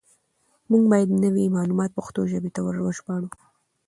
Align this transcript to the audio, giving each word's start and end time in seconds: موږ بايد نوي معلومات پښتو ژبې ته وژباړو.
موږ 0.69 0.83
بايد 0.91 1.09
نوي 1.25 1.45
معلومات 1.57 1.91
پښتو 1.97 2.21
ژبې 2.31 2.49
ته 2.55 2.59
وژباړو. 2.63 3.29